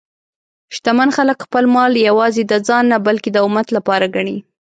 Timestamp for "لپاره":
3.77-4.05